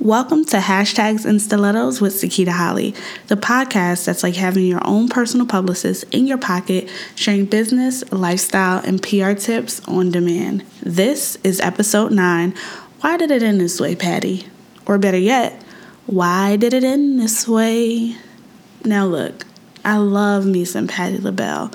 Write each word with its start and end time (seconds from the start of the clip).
Welcome 0.00 0.44
to 0.46 0.56
Hashtags 0.56 1.24
and 1.24 1.40
Stilettos 1.40 2.00
with 2.00 2.14
Sakita 2.14 2.48
Holley, 2.48 2.96
the 3.28 3.36
podcast 3.36 4.04
that's 4.04 4.24
like 4.24 4.34
having 4.34 4.66
your 4.66 4.84
own 4.84 5.08
personal 5.08 5.46
publicist 5.46 6.04
in 6.10 6.26
your 6.26 6.36
pocket, 6.36 6.90
sharing 7.14 7.46
business, 7.46 8.02
lifestyle, 8.10 8.82
and 8.84 9.00
PR 9.00 9.32
tips 9.34 9.80
on 9.86 10.10
demand. 10.10 10.64
This 10.82 11.36
is 11.44 11.60
episode 11.60 12.10
9. 12.10 12.54
Why 13.02 13.16
did 13.16 13.30
it 13.30 13.44
end 13.44 13.60
this 13.60 13.80
way, 13.80 13.94
Patti? 13.94 14.48
Or 14.84 14.98
better 14.98 15.16
yet, 15.16 15.62
why 16.06 16.56
did 16.56 16.74
it 16.74 16.82
end 16.82 17.20
this 17.20 17.46
way? 17.46 18.16
Now, 18.84 19.06
look, 19.06 19.46
I 19.84 19.98
love 19.98 20.44
me 20.44 20.64
some 20.64 20.88
Patti 20.88 21.18
LaBelle. 21.18 21.70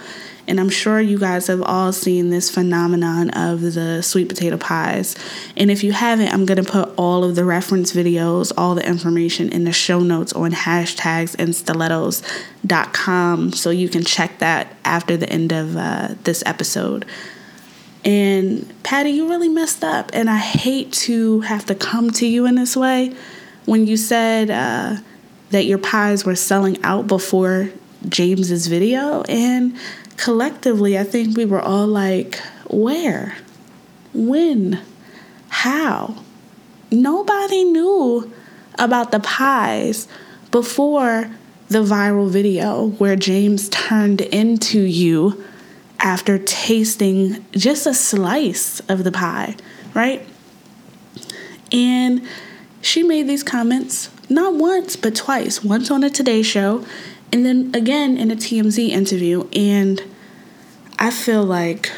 And 0.50 0.59
I'm 0.59 0.70
sure 0.70 1.00
you 1.00 1.20
guys 1.20 1.45
have 1.45 1.61
all 1.61 1.93
seen 1.93 2.32
this 2.32 2.50
phenomenon 2.50 3.29
of 3.29 3.61
the 3.61 4.02
sweet 4.02 4.27
potato 4.27 4.57
pies. 4.57 5.15
And 5.55 5.70
if 5.70 5.83
you 5.83 5.91
haven't, 5.91 6.33
I'm 6.33 6.47
going 6.47 6.61
to 6.61 6.70
put 6.70 6.91
all 6.97 7.23
of 7.23 7.36
the 7.36 7.45
reference 7.45 7.93
videos, 7.93 8.51
all 8.57 8.73
the 8.73 8.86
information 8.86 9.50
in 9.50 9.64
the 9.64 9.71
show 9.71 10.00
notes 10.00 10.33
on 10.33 10.51
hashtags 10.51 11.36
and 11.37 11.56
stilettos.com 11.56 13.54
so 13.54 13.70
you 13.70 13.89
can 13.89 14.04
check 14.04 14.39
that 14.39 14.75
after 14.83 15.15
the 15.15 15.29
end 15.29 15.51
of 15.54 15.78
uh, 15.78 16.15
this 16.23 16.42
episode. 16.47 17.06
And 18.04 18.73
Patti, 18.81 19.11
you 19.11 19.29
really 19.29 19.50
messed 19.50 19.84
up. 19.84 20.09
And 20.14 20.31
I 20.31 20.37
hate 20.37 20.92
to 20.93 21.42
have 21.42 21.65
to 21.68 21.75
come 21.75 22.09
to 22.11 22.25
you 22.25 22.47
in 22.47 22.56
this 22.56 22.75
way. 22.75 23.15
When 23.65 23.86
you 23.86 23.97
said 23.97 24.50
uh, 24.50 24.97
that 25.51 25.65
your 25.65 25.78
pies 25.78 26.25
were 26.25 26.36
selling 26.36 26.84
out 26.84 27.06
before 27.06 27.70
James's 28.07 28.68
video, 28.68 29.23
and 29.23 29.78
collectively, 30.19 31.00
I 31.00 31.04
think 31.04 31.37
we 31.37 31.46
were 31.46 31.61
all 31.61 31.87
like, 31.87 32.39
where? 32.67 33.38
When? 34.14 34.81
How? 35.47 36.16
Nobody 36.92 37.64
knew 37.64 38.31
about 38.78 39.11
the 39.11 39.22
pies 39.22 40.08
before 40.52 41.30
the 41.70 41.84
viral 41.84 42.30
video 42.30 42.88
where 42.97 43.16
James 43.16 43.70
turned 43.70 44.22
into 44.22 44.81
you 44.81 45.44
after 46.00 46.38
tasting 46.38 47.45
just 47.52 47.86
a 47.86 47.94
slice 47.94 48.80
of 48.81 49.03
the 49.03 49.12
pie, 49.12 49.56
right? 49.94 50.25
And 51.72 52.28
she 52.81 53.03
made 53.03 53.28
these 53.28 53.44
comments 53.44 54.09
not 54.30 54.56
once, 54.56 54.95
but 54.95 55.16
twice. 55.16 55.64
Once 55.64 55.90
on 55.92 56.03
a 56.03 56.09
Today 56.09 56.42
Show, 56.42 56.86
and 57.31 57.45
then 57.45 57.72
again 57.73 58.17
in 58.17 58.31
a 58.31 58.36
TMZ 58.36 58.90
interview. 58.90 59.47
And 59.53 60.02
I 61.00 61.11
feel 61.11 61.44
like 61.44 61.92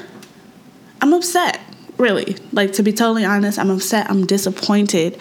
I'm 1.02 1.12
upset, 1.12 1.60
really. 1.98 2.38
Like, 2.54 2.74
to 2.74 2.84
be 2.84 2.94
totally 2.94 3.26
honest, 3.26 3.58
I'm 3.58 3.72
upset. 3.72 4.10
I'm 4.10 4.28
disappointed 4.28 5.20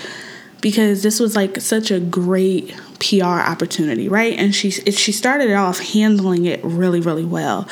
because 0.60 1.02
this 1.02 1.18
was 1.18 1.34
like 1.34 1.60
such 1.60 1.90
a 1.90 1.98
great 1.98 2.76
PR 3.00 3.24
opportunity, 3.24 4.08
right? 4.08 4.38
And 4.38 4.54
she 4.54 4.70
she 4.70 5.12
started 5.12 5.52
off 5.54 5.78
handling 5.78 6.44
it 6.44 6.60
really, 6.62 7.00
really 7.00 7.24
well. 7.24 7.66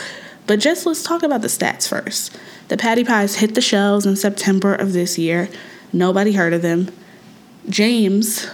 But 0.46 0.60
just 0.60 0.86
let's 0.86 1.02
talk 1.02 1.22
about 1.22 1.42
the 1.42 1.48
stats 1.48 1.86
first. 1.86 2.36
The 2.68 2.78
Patti 2.78 3.04
Pies 3.04 3.36
hit 3.36 3.54
the 3.54 3.60
shelves 3.60 4.06
in 4.06 4.16
September 4.16 4.74
of 4.74 4.94
this 4.94 5.18
year. 5.18 5.50
Nobody 5.92 6.32
heard 6.32 6.54
of 6.54 6.62
them. 6.62 6.88
James 7.68 8.48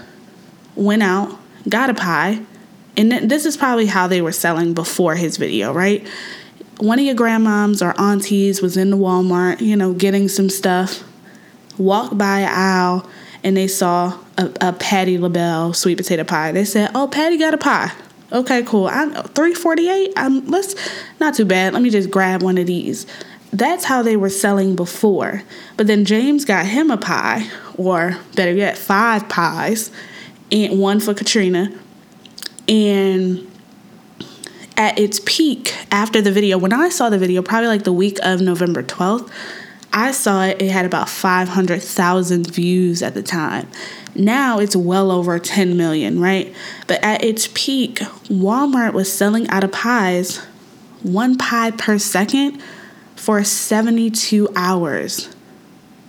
went 0.75 1.05
out, 1.05 1.39
got 1.69 1.91
a 1.91 1.95
pie, 1.95 2.41
and 2.97 3.13
this 3.31 3.47
is 3.47 3.57
probably 3.57 3.87
how 3.87 4.09
they 4.09 4.21
were 4.21 4.33
selling 4.33 4.75
before 4.75 5.15
his 5.15 5.37
video, 5.37 5.73
right? 5.73 6.05
One 6.79 6.99
of 6.99 7.05
your 7.05 7.15
grandmoms 7.15 7.85
or 7.85 7.99
aunties 8.01 8.61
was 8.61 8.77
in 8.77 8.91
the 8.91 8.97
Walmart, 8.97 9.61
you 9.61 9.77
know, 9.77 9.93
getting 9.93 10.29
some 10.29 10.49
stuff, 10.49 11.05
walked 11.79 12.19
by 12.19 12.41
an 12.41 12.51
aisle, 12.53 13.09
and 13.45 13.57
they 13.57 13.69
saw 13.69 14.19
a, 14.39 14.51
a 14.61 14.73
Patti 14.73 15.19
LaBelle 15.19 15.73
sweet 15.73 15.97
potato 15.97 16.25
pie. 16.25 16.53
They 16.53 16.65
said, 16.65 16.91
"Oh, 16.95 17.07
Patti 17.07 17.37
got 17.37 17.55
a 17.55 17.59
pie. 17.59 17.93
Okay, 18.33 18.63
cool. 18.65 18.89
I'm 18.89 19.13
348. 19.13 20.13
I'm 20.17 20.39
um, 20.39 20.47
let's 20.47 20.75
not 21.21 21.35
too 21.35 21.45
bad. 21.45 21.75
Let 21.75 21.83
me 21.83 21.91
just 21.91 22.11
grab 22.11 22.43
one 22.43 22.59
of 22.59 22.67
these." 22.67 23.07
That's 23.53 23.85
how 23.85 24.03
they 24.03 24.17
were 24.17 24.31
selling 24.31 24.75
before. 24.75 25.45
But 25.77 25.87
then 25.87 26.05
James 26.05 26.45
got 26.45 26.67
him 26.67 26.91
a 26.91 26.97
pie, 26.97 27.49
or 27.77 28.19
better 28.35 28.53
yet, 28.53 28.77
five 28.77 29.29
pies, 29.29 29.93
and 30.51 30.81
one 30.81 30.99
for 30.99 31.15
Katrina. 31.15 31.73
And 32.67 33.49
at 34.77 34.99
its 34.99 35.21
peak 35.25 35.75
after 35.91 36.21
the 36.21 36.33
video, 36.33 36.59
when 36.59 36.73
I 36.73 36.89
saw 36.89 37.11
the 37.11 37.19
video, 37.19 37.43
probably 37.43 37.69
like 37.69 37.85
the 37.85 37.93
week 37.93 38.19
of 38.23 38.41
November 38.41 38.83
12th, 38.83 39.31
I 39.93 40.11
saw 40.11 40.45
it, 40.45 40.61
it 40.61 40.71
had 40.71 40.85
about 40.85 41.09
500,000 41.09 42.51
views 42.51 43.03
at 43.03 43.15
the 43.15 43.23
time. 43.23 43.69
Now 44.17 44.59
it's 44.59 44.75
well 44.75 45.11
over 45.11 45.39
10 45.39 45.77
million, 45.77 46.21
right? 46.21 46.55
But 46.87 47.03
at 47.05 47.23
its 47.23 47.49
peak, 47.55 47.99
Walmart 48.29 48.93
was 48.93 49.13
selling 49.13 49.49
out 49.49 49.63
of 49.63 49.73
pies, 49.73 50.39
one 51.03 51.39
pie 51.39 51.71
per 51.71 51.99
second, 51.99 52.61
for 53.15 53.43
72 53.45 54.49
hours. 54.57 55.35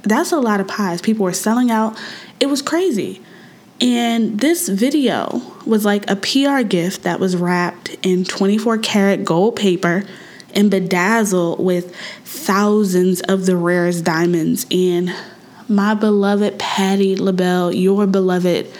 That's 0.01 0.31
a 0.31 0.39
lot 0.39 0.59
of 0.59 0.67
pies. 0.67 1.01
People 1.01 1.23
were 1.23 1.33
selling 1.33 1.71
out. 1.71 1.99
It 2.39 2.47
was 2.47 2.61
crazy. 2.61 3.21
And 3.81 4.39
this 4.39 4.69
video 4.69 5.41
was 5.65 5.83
like 5.83 6.09
a 6.09 6.15
PR 6.15 6.61
gift 6.61 7.03
that 7.03 7.19
was 7.19 7.35
wrapped 7.35 7.95
in 8.03 8.23
24 8.23 8.77
karat 8.77 9.25
gold 9.25 9.57
paper 9.57 10.03
and 10.53 10.71
bedazzled 10.71 11.59
with 11.59 11.93
thousands 12.23 13.21
of 13.21 13.45
the 13.45 13.57
rarest 13.57 14.05
diamonds. 14.05 14.65
And 14.71 15.13
my 15.67 15.93
beloved 15.93 16.57
Patti 16.57 17.17
LaBelle, 17.17 17.73
your 17.73 18.07
beloved 18.07 18.71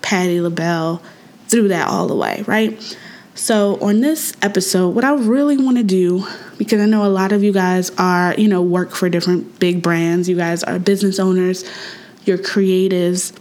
Patti 0.00 0.40
LaBelle, 0.40 1.02
threw 1.48 1.68
that 1.68 1.88
all 1.88 2.10
away, 2.10 2.42
right? 2.46 2.96
So, 3.34 3.78
on 3.80 4.00
this 4.00 4.32
episode, 4.42 4.88
what 4.96 5.04
I 5.04 5.14
really 5.14 5.56
want 5.56 5.76
to 5.76 5.84
do, 5.84 6.26
because 6.56 6.80
I 6.80 6.86
know 6.86 7.04
a 7.04 7.08
lot 7.08 7.30
of 7.30 7.44
you 7.44 7.52
guys 7.52 7.90
are, 7.96 8.34
you 8.34 8.48
know, 8.48 8.62
work 8.62 8.92
for 8.92 9.08
different 9.08 9.60
big 9.60 9.80
brands, 9.80 10.28
you 10.28 10.36
guys 10.36 10.64
are 10.64 10.78
business 10.78 11.20
owners, 11.20 11.64
you're 12.24 12.38
creatives 12.38 13.32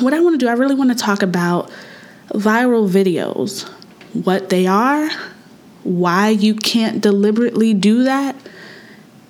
what 0.00 0.14
I 0.14 0.20
want 0.20 0.34
to 0.34 0.38
do, 0.38 0.48
I 0.48 0.52
really 0.54 0.74
want 0.74 0.90
to 0.90 0.96
talk 0.96 1.22
about 1.22 1.70
viral 2.28 2.88
videos, 2.88 3.68
what 4.12 4.48
they 4.48 4.66
are, 4.66 5.10
why 5.82 6.30
you 6.30 6.54
can't 6.54 7.00
deliberately 7.00 7.74
do 7.74 8.04
that. 8.04 8.36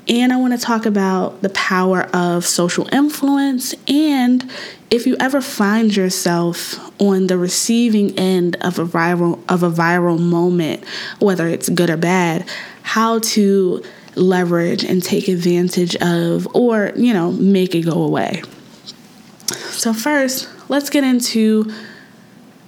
And 0.07 0.33
I 0.33 0.37
want 0.37 0.53
to 0.53 0.59
talk 0.59 0.85
about 0.85 1.41
the 1.41 1.49
power 1.51 2.03
of 2.13 2.45
social 2.45 2.87
influence 2.93 3.75
and 3.89 4.51
if 4.95 5.09
you 5.09 5.17
ever 5.19 5.41
find 5.41 5.95
yourself 5.97 6.79
on 7.01 7.27
the 7.27 7.37
receiving 7.37 8.17
end 8.17 8.57
of 8.61 8.79
a 8.79 8.87
viral 8.87 9.41
of 9.49 9.65
a 9.65 9.71
viral 9.71 10.21
moment, 10.21 10.85
whether 11.19 11.49
it's 11.49 11.69
good 11.69 11.91
or 11.91 11.97
bad, 11.97 12.49
how 12.83 13.19
to 13.19 13.83
leverage 14.15 14.85
and 14.85 15.03
take 15.03 15.27
advantage 15.27 15.97
of 15.97 16.47
or, 16.55 16.93
you 16.95 17.13
know, 17.13 17.33
make 17.33 17.75
it 17.75 17.83
go 17.83 18.05
away. 18.05 18.43
So, 19.79 19.93
first, 19.93 20.49
let's 20.69 20.91
get 20.91 21.05
into 21.05 21.73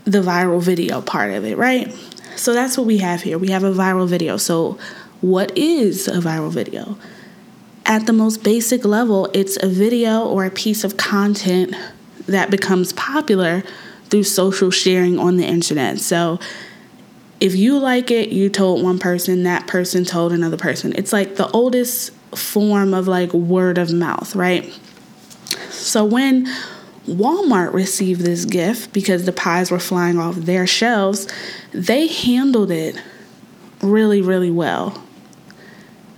the 0.04 0.20
viral 0.20 0.62
video 0.62 1.00
part 1.00 1.32
of 1.32 1.44
it, 1.44 1.56
right? 1.56 1.92
So, 2.36 2.52
that's 2.52 2.76
what 2.76 2.86
we 2.86 2.98
have 2.98 3.22
here. 3.22 3.38
We 3.38 3.50
have 3.50 3.64
a 3.64 3.72
viral 3.72 4.08
video. 4.08 4.36
So, 4.36 4.78
what 5.20 5.56
is 5.56 6.08
a 6.08 6.18
viral 6.20 6.50
video? 6.50 6.98
At 7.84 8.06
the 8.06 8.12
most 8.12 8.42
basic 8.42 8.84
level, 8.84 9.30
it's 9.32 9.56
a 9.62 9.68
video 9.68 10.26
or 10.26 10.44
a 10.44 10.50
piece 10.50 10.84
of 10.84 10.96
content 10.96 11.74
that 12.26 12.50
becomes 12.50 12.92
popular 12.92 13.62
through 14.10 14.24
social 14.24 14.70
sharing 14.70 15.18
on 15.18 15.36
the 15.36 15.44
internet. 15.44 16.00
So, 16.00 16.38
if 17.38 17.54
you 17.54 17.78
like 17.78 18.10
it, 18.10 18.30
you 18.30 18.48
told 18.48 18.82
one 18.82 18.98
person, 18.98 19.42
that 19.42 19.66
person 19.66 20.04
told 20.04 20.32
another 20.32 20.56
person. 20.56 20.92
It's 20.96 21.12
like 21.12 21.36
the 21.36 21.50
oldest 21.50 22.12
form 22.34 22.94
of 22.94 23.06
like 23.06 23.32
word 23.32 23.78
of 23.78 23.92
mouth, 23.92 24.34
right? 24.34 24.72
So, 25.70 26.04
when 26.04 26.48
Walmart 27.06 27.72
received 27.72 28.22
this 28.22 28.44
gift 28.44 28.92
because 28.92 29.24
the 29.24 29.32
pies 29.32 29.70
were 29.70 29.78
flying 29.78 30.18
off 30.18 30.34
their 30.34 30.66
shelves. 30.66 31.28
They 31.72 32.08
handled 32.08 32.70
it 32.70 33.00
really, 33.80 34.22
really 34.22 34.50
well. 34.50 35.02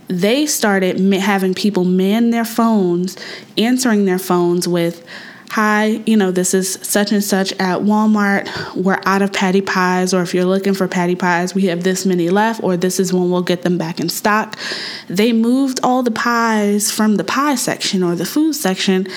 They 0.07 0.47
started 0.47 0.99
having 1.13 1.53
people 1.53 1.85
man 1.85 2.31
their 2.31 2.45
phones, 2.45 3.15
answering 3.57 4.05
their 4.05 4.17
phones 4.17 4.67
with, 4.67 5.05
Hi, 5.51 6.03
you 6.05 6.15
know, 6.15 6.29
this 6.29 6.53
is 6.53 6.77
such 6.83 7.11
and 7.11 7.23
such 7.23 7.53
at 7.53 7.79
Walmart. 7.79 8.75
We're 8.75 9.01
out 9.05 9.23
of 9.23 9.33
Patti 9.33 9.61
pies, 9.61 10.13
or 10.13 10.21
if 10.21 10.33
you're 10.35 10.45
looking 10.45 10.75
for 10.75 10.87
Patti 10.87 11.15
pies, 11.15 11.55
we 11.55 11.65
have 11.65 11.83
this 11.83 12.05
many 12.05 12.29
left, 12.29 12.63
or 12.63 12.77
this 12.77 12.99
is 12.99 13.11
when 13.11 13.31
we'll 13.31 13.41
get 13.41 13.63
them 13.63 13.75
back 13.75 13.99
in 13.99 14.09
stock. 14.09 14.59
They 15.07 15.33
moved 15.33 15.79
all 15.81 16.03
the 16.03 16.11
pies 16.11 16.91
from 16.91 17.15
the 17.15 17.23
pie 17.23 17.55
section 17.55 18.03
or 18.03 18.15
the 18.15 18.25
food 18.25 18.53
section 18.53 19.07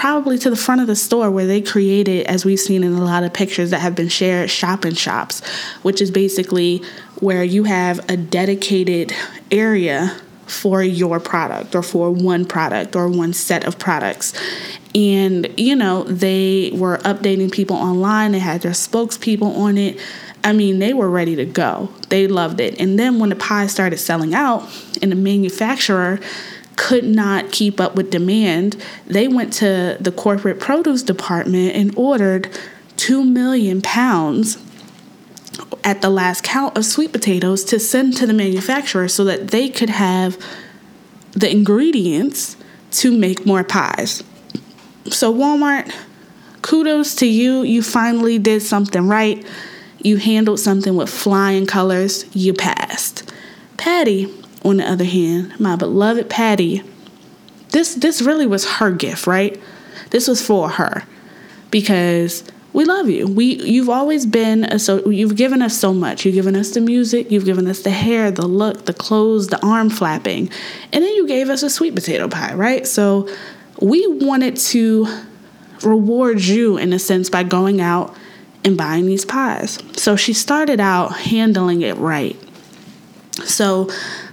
probably 0.00 0.38
to 0.38 0.48
the 0.48 0.56
front 0.56 0.80
of 0.80 0.86
the 0.86 0.96
store 0.96 1.30
where 1.30 1.46
they 1.46 1.60
created, 1.60 2.26
as 2.26 2.42
we've 2.42 2.58
seen 2.58 2.82
in 2.82 2.94
a 2.94 3.04
lot 3.04 3.22
of 3.22 3.34
pictures 3.34 3.68
that 3.68 3.80
have 3.80 3.94
been 3.94 4.08
shared, 4.08 4.48
shop 4.48 4.86
in 4.86 4.94
shops, 4.94 5.46
which 5.82 6.00
is 6.00 6.10
basically 6.10 6.82
where 7.16 7.44
you 7.44 7.64
have 7.64 8.00
a 8.08 8.16
dedicated 8.16 9.12
area 9.50 10.16
for 10.46 10.82
your 10.82 11.20
product 11.20 11.74
or 11.74 11.82
for 11.82 12.10
one 12.10 12.46
product 12.46 12.96
or 12.96 13.10
one 13.10 13.34
set 13.34 13.66
of 13.66 13.78
products. 13.78 14.32
And, 14.94 15.46
you 15.58 15.76
know, 15.76 16.04
they 16.04 16.70
were 16.72 16.96
updating 17.04 17.52
people 17.52 17.76
online, 17.76 18.32
they 18.32 18.38
had 18.38 18.62
their 18.62 18.72
spokespeople 18.72 19.54
on 19.54 19.76
it. 19.76 20.00
I 20.42 20.54
mean, 20.54 20.78
they 20.78 20.94
were 20.94 21.10
ready 21.10 21.36
to 21.36 21.44
go. 21.44 21.90
They 22.08 22.26
loved 22.26 22.60
it. 22.60 22.80
And 22.80 22.98
then 22.98 23.18
when 23.18 23.28
the 23.28 23.36
pie 23.36 23.66
started 23.66 23.98
selling 23.98 24.34
out 24.34 24.66
and 25.02 25.12
the 25.12 25.16
manufacturer 25.16 26.20
could 26.80 27.04
not 27.04 27.52
keep 27.52 27.78
up 27.78 27.94
with 27.94 28.10
demand, 28.10 28.74
they 29.06 29.28
went 29.28 29.52
to 29.52 29.98
the 30.00 30.10
corporate 30.10 30.58
produce 30.58 31.02
department 31.02 31.76
and 31.76 31.94
ordered 31.94 32.48
2 32.96 33.22
million 33.22 33.82
pounds 33.82 34.56
at 35.84 36.00
the 36.00 36.08
last 36.08 36.42
count 36.42 36.78
of 36.78 36.86
sweet 36.86 37.12
potatoes 37.12 37.64
to 37.64 37.78
send 37.78 38.16
to 38.16 38.26
the 38.26 38.32
manufacturer 38.32 39.08
so 39.08 39.24
that 39.24 39.48
they 39.48 39.68
could 39.68 39.90
have 39.90 40.42
the 41.32 41.50
ingredients 41.50 42.56
to 42.90 43.14
make 43.14 43.44
more 43.44 43.62
pies. 43.62 44.24
So, 45.04 45.34
Walmart, 45.34 45.94
kudos 46.62 47.14
to 47.16 47.26
you. 47.26 47.60
You 47.62 47.82
finally 47.82 48.38
did 48.38 48.62
something 48.62 49.06
right. 49.06 49.46
You 49.98 50.16
handled 50.16 50.60
something 50.60 50.96
with 50.96 51.10
flying 51.10 51.66
colors. 51.66 52.24
You 52.34 52.54
passed. 52.54 53.30
Patti, 53.76 54.34
on 54.64 54.78
the 54.78 54.88
other 54.88 55.04
hand, 55.04 55.58
my 55.58 55.76
beloved 55.76 56.28
Patti, 56.28 56.82
this 57.70 57.94
this 57.94 58.20
really 58.20 58.46
was 58.46 58.68
her 58.78 58.90
gift, 58.90 59.26
right? 59.26 59.60
This 60.10 60.28
was 60.28 60.44
for 60.44 60.68
her 60.68 61.04
because 61.70 62.44
we 62.72 62.84
love 62.84 63.08
you. 63.08 63.26
We 63.26 63.62
you've 63.62 63.88
always 63.88 64.26
been 64.26 64.64
a, 64.64 64.78
so 64.78 65.08
you've 65.08 65.36
given 65.36 65.62
us 65.62 65.78
so 65.78 65.92
much. 65.92 66.24
You've 66.24 66.34
given 66.34 66.56
us 66.56 66.70
the 66.70 66.80
music, 66.80 67.30
you've 67.30 67.44
given 67.44 67.66
us 67.66 67.82
the 67.82 67.90
hair, 67.90 68.30
the 68.30 68.46
look, 68.46 68.86
the 68.86 68.94
clothes, 68.94 69.48
the 69.48 69.64
arm 69.64 69.90
flapping, 69.90 70.50
and 70.92 71.04
then 71.04 71.12
you 71.14 71.26
gave 71.26 71.48
us 71.48 71.62
a 71.62 71.70
sweet 71.70 71.94
potato 71.94 72.28
pie, 72.28 72.54
right? 72.54 72.86
So 72.86 73.28
we 73.80 74.06
wanted 74.06 74.56
to 74.56 75.06
reward 75.82 76.42
you 76.42 76.76
in 76.76 76.92
a 76.92 76.98
sense 76.98 77.30
by 77.30 77.42
going 77.42 77.80
out 77.80 78.14
and 78.64 78.76
buying 78.76 79.06
these 79.06 79.24
pies. 79.24 79.78
So 79.96 80.16
she 80.16 80.32
started 80.32 80.80
out 80.80 81.16
handling 81.16 81.82
it 81.82 81.96
right. 81.96 82.36
So 83.44 83.88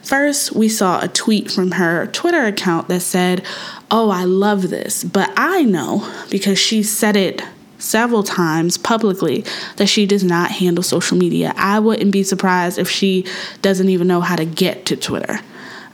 first 0.07 0.53
we 0.53 0.69
saw 0.69 1.01
a 1.01 1.07
tweet 1.07 1.51
from 1.51 1.71
her 1.71 2.07
Twitter 2.07 2.45
account 2.45 2.87
that 2.87 3.01
said, 3.01 3.45
"Oh, 3.91 4.09
I 4.09 4.23
love 4.23 4.69
this, 4.69 5.03
but 5.03 5.31
I 5.35 5.63
know 5.63 6.11
because 6.29 6.57
she 6.57 6.83
said 6.83 7.15
it 7.15 7.43
several 7.79 8.23
times 8.23 8.77
publicly 8.77 9.43
that 9.77 9.87
she 9.87 10.05
does 10.05 10.23
not 10.23 10.51
handle 10.51 10.83
social 10.83 11.17
media. 11.17 11.53
I 11.55 11.79
wouldn't 11.79 12.11
be 12.11 12.23
surprised 12.23 12.77
if 12.77 12.89
she 12.89 13.25
doesn't 13.61 13.89
even 13.89 14.07
know 14.07 14.21
how 14.21 14.35
to 14.35 14.45
get 14.45 14.85
to 14.87 14.97
Twitter. 14.97 15.39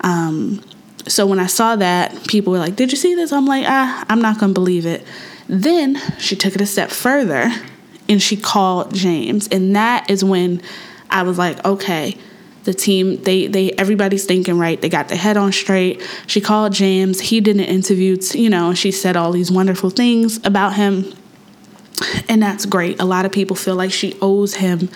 Um, 0.01 0.63
so 1.07 1.25
when 1.25 1.39
I 1.39 1.47
saw 1.47 1.75
that, 1.75 2.27
people 2.27 2.53
were 2.53 2.59
like, 2.59 2.75
Did 2.75 2.91
you 2.91 2.97
see 2.97 3.15
this? 3.15 3.31
I'm 3.31 3.45
like, 3.45 3.65
Ah, 3.67 4.05
I'm 4.09 4.21
not 4.21 4.39
going 4.39 4.51
to 4.51 4.53
believe 4.53 4.85
it. 4.85 5.05
Then 5.47 6.01
she 6.19 6.35
took 6.35 6.55
it 6.55 6.61
a 6.61 6.65
step 6.65 6.89
further 6.89 7.51
and 8.07 8.21
she 8.21 8.37
called 8.37 8.93
James. 8.93 9.47
And 9.49 9.75
that 9.75 10.09
is 10.09 10.23
when 10.23 10.61
I 11.09 11.23
was 11.23 11.37
like, 11.37 11.63
Okay. 11.65 12.17
The 12.63 12.73
team, 12.73 13.21
they, 13.23 13.47
they, 13.47 13.71
everybody's 13.73 14.25
thinking 14.25 14.57
right. 14.57 14.81
They 14.81 14.89
got 14.89 15.09
their 15.09 15.17
head 15.17 15.35
on 15.35 15.51
straight. 15.51 16.01
She 16.27 16.39
called 16.39 16.73
James. 16.73 17.19
He 17.19 17.41
did 17.41 17.57
an 17.57 17.63
interview. 17.63 18.17
you 18.33 18.49
know, 18.49 18.73
she 18.73 18.91
said 18.91 19.17
all 19.17 19.31
these 19.31 19.51
wonderful 19.51 19.89
things 19.89 20.39
about 20.45 20.75
him 20.75 21.13
and 22.27 22.41
that's 22.41 22.65
great. 22.65 22.99
A 22.99 23.05
lot 23.05 23.25
of 23.25 23.31
people 23.31 23.55
feel 23.55 23.75
like 23.75 23.91
she 23.91 24.17
owes 24.21 24.55
him 24.55 24.89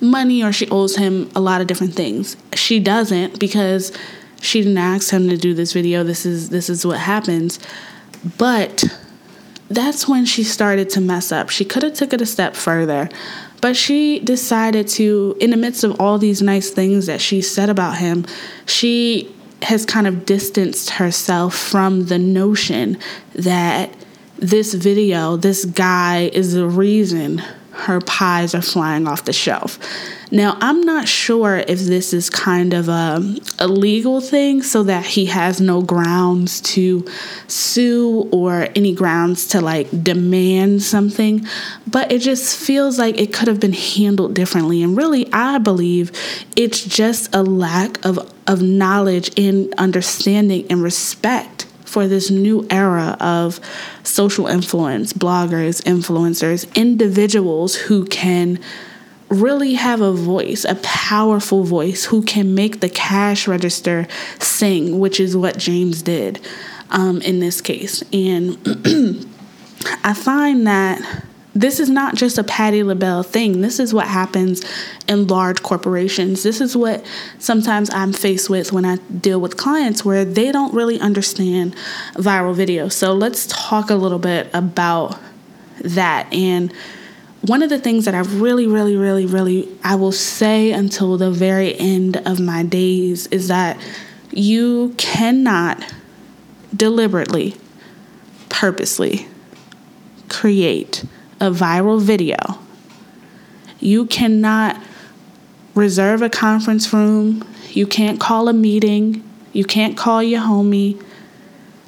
money 0.00 0.42
or 0.42 0.52
she 0.52 0.68
owes 0.70 0.96
him 0.96 1.30
a 1.34 1.40
lot 1.40 1.60
of 1.60 1.66
different 1.66 1.94
things. 1.94 2.36
She 2.54 2.80
doesn't 2.80 3.38
because 3.38 3.92
she 4.40 4.62
didn't 4.62 4.78
ask 4.78 5.12
him 5.12 5.28
to 5.28 5.36
do 5.36 5.54
this 5.54 5.72
video. 5.72 6.02
This 6.02 6.24
is 6.24 6.50
this 6.50 6.68
is 6.68 6.86
what 6.86 6.98
happens. 6.98 7.58
But 8.38 8.84
that's 9.68 10.08
when 10.08 10.24
she 10.24 10.42
started 10.42 10.90
to 10.90 11.00
mess 11.00 11.32
up. 11.32 11.50
She 11.50 11.64
could 11.64 11.82
have 11.82 11.94
took 11.94 12.12
it 12.12 12.20
a 12.20 12.26
step 12.26 12.56
further, 12.56 13.08
but 13.60 13.76
she 13.76 14.20
decided 14.20 14.88
to 14.88 15.36
in 15.40 15.50
the 15.50 15.56
midst 15.56 15.84
of 15.84 16.00
all 16.00 16.18
these 16.18 16.42
nice 16.42 16.70
things 16.70 17.06
that 17.06 17.20
she 17.20 17.40
said 17.42 17.68
about 17.68 17.98
him, 17.98 18.26
she 18.66 19.34
has 19.62 19.84
kind 19.84 20.06
of 20.06 20.24
distanced 20.24 20.90
herself 20.90 21.54
from 21.54 22.06
the 22.06 22.18
notion 22.18 22.98
that 23.34 23.94
this 24.38 24.72
video, 24.72 25.36
this 25.36 25.66
guy 25.66 26.30
is 26.32 26.54
the 26.54 26.66
reason 26.66 27.42
her 27.72 28.00
pies 28.00 28.54
are 28.54 28.62
flying 28.62 29.06
off 29.06 29.24
the 29.24 29.32
shelf. 29.32 29.78
Now, 30.32 30.56
I'm 30.60 30.82
not 30.82 31.08
sure 31.08 31.56
if 31.56 31.80
this 31.80 32.12
is 32.12 32.30
kind 32.30 32.72
of 32.72 32.88
a, 32.88 33.36
a 33.58 33.66
legal 33.66 34.20
thing 34.20 34.62
so 34.62 34.84
that 34.84 35.04
he 35.04 35.26
has 35.26 35.60
no 35.60 35.82
grounds 35.82 36.60
to 36.60 37.04
sue 37.48 38.28
or 38.32 38.68
any 38.76 38.94
grounds 38.94 39.48
to 39.48 39.60
like 39.60 39.88
demand 40.04 40.82
something, 40.82 41.46
but 41.86 42.12
it 42.12 42.20
just 42.20 42.56
feels 42.56 42.98
like 42.98 43.18
it 43.18 43.32
could 43.32 43.48
have 43.48 43.60
been 43.60 43.72
handled 43.72 44.34
differently. 44.34 44.82
And 44.82 44.96
really, 44.96 45.30
I 45.32 45.58
believe 45.58 46.12
it's 46.56 46.84
just 46.84 47.34
a 47.34 47.42
lack 47.42 48.04
of, 48.04 48.32
of 48.46 48.62
knowledge 48.62 49.36
and 49.38 49.74
understanding 49.78 50.66
and 50.70 50.82
respect 50.82 51.66
for 51.90 52.06
this 52.06 52.30
new 52.30 52.66
era 52.70 53.16
of 53.20 53.58
social 54.04 54.46
influence, 54.46 55.12
bloggers, 55.12 55.82
influencers, 55.82 56.72
individuals 56.74 57.74
who 57.74 58.04
can 58.06 58.60
really 59.28 59.74
have 59.74 60.00
a 60.00 60.12
voice, 60.12 60.64
a 60.64 60.76
powerful 60.76 61.64
voice, 61.64 62.04
who 62.04 62.22
can 62.22 62.54
make 62.54 62.80
the 62.80 62.88
cash 62.88 63.48
register 63.48 64.06
sing, 64.38 64.98
which 64.98 65.18
is 65.20 65.36
what 65.36 65.58
James 65.58 66.02
did 66.02 66.40
um, 66.90 67.20
in 67.22 67.40
this 67.40 67.60
case. 67.60 68.02
And 68.12 68.56
I 70.04 70.14
find 70.14 70.66
that 70.66 71.24
this 71.54 71.80
is 71.80 71.90
not 71.90 72.14
just 72.14 72.38
a 72.38 72.44
Patti 72.44 72.82
LaBelle 72.82 73.22
thing. 73.22 73.60
This 73.60 73.80
is 73.80 73.92
what 73.92 74.06
happens 74.06 74.64
in 75.08 75.26
large 75.26 75.62
corporations. 75.62 76.42
This 76.42 76.60
is 76.60 76.76
what 76.76 77.04
sometimes 77.38 77.90
I'm 77.90 78.12
faced 78.12 78.48
with 78.48 78.72
when 78.72 78.84
I 78.84 78.96
deal 78.96 79.40
with 79.40 79.56
clients 79.56 80.04
where 80.04 80.24
they 80.24 80.52
don't 80.52 80.72
really 80.72 81.00
understand 81.00 81.74
viral 82.14 82.54
video. 82.54 82.88
So 82.88 83.12
let's 83.12 83.46
talk 83.46 83.90
a 83.90 83.96
little 83.96 84.20
bit 84.20 84.48
about 84.54 85.18
that. 85.82 86.32
And 86.32 86.72
one 87.42 87.62
of 87.62 87.70
the 87.70 87.78
things 87.78 88.04
that 88.04 88.14
I 88.14 88.20
really, 88.20 88.66
really, 88.66 88.96
really, 88.96 89.26
really, 89.26 89.68
I 89.82 89.96
will 89.96 90.12
say 90.12 90.70
until 90.70 91.16
the 91.16 91.30
very 91.30 91.76
end 91.78 92.18
of 92.18 92.38
my 92.38 92.62
days 92.62 93.26
is 93.28 93.48
that 93.48 93.76
you 94.30 94.94
cannot 94.98 95.92
deliberately, 96.76 97.56
purposely 98.48 99.26
create 100.28 101.04
a 101.40 101.50
viral 101.50 102.00
video. 102.00 102.36
You 103.80 104.06
cannot 104.06 104.80
reserve 105.74 106.22
a 106.22 106.28
conference 106.28 106.92
room. 106.92 107.44
You 107.70 107.86
can't 107.86 108.20
call 108.20 108.48
a 108.48 108.52
meeting. 108.52 109.24
You 109.52 109.64
can't 109.64 109.96
call 109.96 110.22
your 110.22 110.42
homie. 110.42 111.02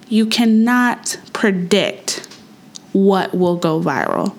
You 0.09 0.27
cannot 0.27 1.19
predict 1.33 2.27
what 2.93 3.35
will 3.35 3.57
go 3.57 3.81
viral. 3.81 4.35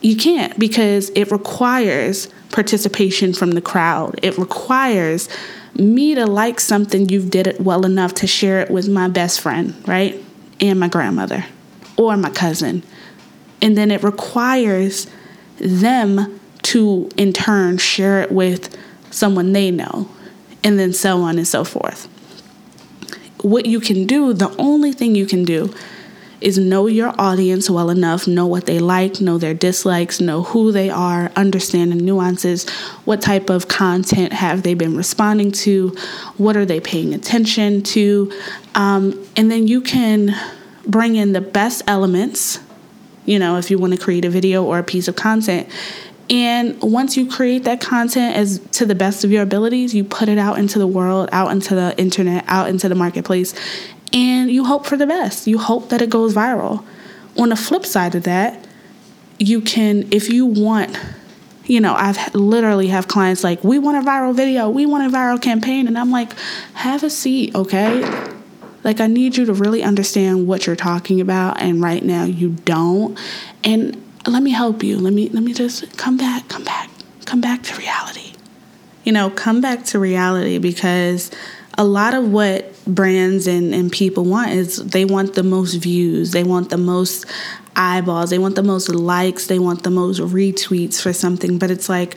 You 0.00 0.16
can't 0.16 0.58
because 0.58 1.10
it 1.10 1.30
requires 1.30 2.28
participation 2.50 3.32
from 3.32 3.52
the 3.52 3.60
crowd. 3.60 4.20
It 4.22 4.36
requires 4.38 5.28
me 5.74 6.14
to 6.14 6.26
like 6.26 6.60
something 6.60 7.08
you've 7.08 7.30
did 7.30 7.46
it 7.46 7.60
well 7.60 7.84
enough 7.84 8.14
to 8.14 8.26
share 8.26 8.60
it 8.60 8.70
with 8.70 8.88
my 8.88 9.08
best 9.08 9.40
friend, 9.40 9.74
right? 9.88 10.22
And 10.60 10.78
my 10.78 10.88
grandmother 10.88 11.44
or 11.96 12.16
my 12.16 12.30
cousin 12.30 12.84
and 13.64 13.78
then 13.78 13.90
it 13.90 14.02
requires 14.02 15.08
them 15.56 16.38
to, 16.62 17.08
in 17.16 17.32
turn, 17.32 17.78
share 17.78 18.20
it 18.20 18.30
with 18.30 18.76
someone 19.10 19.52
they 19.52 19.70
know, 19.70 20.08
and 20.62 20.78
then 20.78 20.92
so 20.92 21.22
on 21.22 21.38
and 21.38 21.48
so 21.48 21.64
forth. 21.64 22.06
What 23.40 23.64
you 23.64 23.80
can 23.80 24.06
do, 24.06 24.34
the 24.34 24.54
only 24.58 24.92
thing 24.92 25.14
you 25.14 25.24
can 25.24 25.44
do, 25.44 25.74
is 26.42 26.58
know 26.58 26.88
your 26.88 27.14
audience 27.18 27.70
well 27.70 27.88
enough, 27.88 28.26
know 28.26 28.46
what 28.46 28.66
they 28.66 28.78
like, 28.78 29.18
know 29.18 29.38
their 29.38 29.54
dislikes, 29.54 30.20
know 30.20 30.42
who 30.42 30.70
they 30.70 30.90
are, 30.90 31.32
understand 31.34 31.90
the 31.90 31.96
nuances, 31.96 32.68
what 33.06 33.22
type 33.22 33.48
of 33.48 33.66
content 33.68 34.30
have 34.34 34.62
they 34.62 34.74
been 34.74 34.94
responding 34.94 35.50
to, 35.50 35.88
what 36.36 36.54
are 36.54 36.66
they 36.66 36.80
paying 36.80 37.14
attention 37.14 37.82
to, 37.82 38.30
um, 38.74 39.26
and 39.36 39.50
then 39.50 39.66
you 39.66 39.80
can 39.80 40.34
bring 40.86 41.16
in 41.16 41.32
the 41.32 41.40
best 41.40 41.82
elements 41.86 42.58
you 43.24 43.38
know, 43.38 43.56
if 43.56 43.70
you 43.70 43.78
want 43.78 43.92
to 43.92 43.98
create 43.98 44.24
a 44.24 44.30
video 44.30 44.64
or 44.64 44.78
a 44.78 44.82
piece 44.82 45.08
of 45.08 45.16
content. 45.16 45.68
And 46.30 46.80
once 46.80 47.16
you 47.16 47.28
create 47.28 47.64
that 47.64 47.80
content 47.80 48.36
as 48.36 48.58
to 48.72 48.86
the 48.86 48.94
best 48.94 49.24
of 49.24 49.30
your 49.30 49.42
abilities, 49.42 49.94
you 49.94 50.04
put 50.04 50.28
it 50.28 50.38
out 50.38 50.58
into 50.58 50.78
the 50.78 50.86
world, 50.86 51.28
out 51.32 51.50
into 51.50 51.74
the 51.74 51.94
internet, 51.98 52.44
out 52.48 52.68
into 52.68 52.88
the 52.88 52.94
marketplace, 52.94 53.54
and 54.12 54.50
you 54.50 54.64
hope 54.64 54.86
for 54.86 54.96
the 54.96 55.06
best. 55.06 55.46
You 55.46 55.58
hope 55.58 55.90
that 55.90 56.00
it 56.00 56.08
goes 56.08 56.34
viral. 56.34 56.84
On 57.36 57.50
the 57.50 57.56
flip 57.56 57.84
side 57.84 58.14
of 58.14 58.22
that, 58.22 58.66
you 59.38 59.60
can 59.60 60.08
if 60.12 60.30
you 60.30 60.46
want 60.46 60.96
you 61.66 61.80
know, 61.80 61.94
I've 61.94 62.34
literally 62.34 62.88
have 62.88 63.08
clients 63.08 63.42
like, 63.42 63.64
"We 63.64 63.78
want 63.78 63.96
a 63.96 64.06
viral 64.06 64.34
video, 64.34 64.68
we 64.68 64.84
want 64.84 65.10
a 65.12 65.16
viral 65.16 65.40
campaign." 65.40 65.88
And 65.88 65.98
I'm 65.98 66.10
like, 66.10 66.34
"Have 66.74 67.02
a 67.02 67.08
seat, 67.08 67.54
okay? 67.54 68.33
Like, 68.84 69.00
I 69.00 69.06
need 69.06 69.36
you 69.36 69.46
to 69.46 69.54
really 69.54 69.82
understand 69.82 70.46
what 70.46 70.66
you're 70.66 70.76
talking 70.76 71.20
about, 71.20 71.60
and 71.60 71.82
right 71.82 72.04
now 72.04 72.24
you 72.24 72.50
don't. 72.50 73.18
And 73.64 74.00
let 74.26 74.42
me 74.42 74.50
help 74.50 74.82
you. 74.82 74.98
Let 74.98 75.12
me 75.12 75.28
let 75.30 75.42
me 75.42 75.52
just 75.52 75.96
come 75.96 76.16
back, 76.16 76.48
come 76.48 76.64
back, 76.64 76.90
come 77.24 77.40
back 77.40 77.62
to 77.64 77.76
reality. 77.76 78.32
You 79.04 79.12
know, 79.12 79.30
come 79.30 79.60
back 79.60 79.84
to 79.86 79.98
reality 79.98 80.58
because 80.58 81.30
a 81.76 81.84
lot 81.84 82.14
of 82.14 82.30
what 82.30 82.72
brands 82.86 83.46
and, 83.46 83.74
and 83.74 83.90
people 83.90 84.24
want 84.24 84.50
is 84.50 84.76
they 84.76 85.04
want 85.04 85.34
the 85.34 85.42
most 85.42 85.74
views, 85.74 86.30
they 86.30 86.44
want 86.44 86.70
the 86.70 86.78
most 86.78 87.26
eyeballs, 87.76 88.30
they 88.30 88.38
want 88.38 88.54
the 88.54 88.62
most 88.62 88.88
likes, 88.88 89.46
they 89.46 89.58
want 89.58 89.82
the 89.82 89.90
most 89.90 90.20
retweets 90.20 91.00
for 91.00 91.12
something. 91.12 91.58
But 91.58 91.70
it's 91.70 91.88
like, 91.88 92.16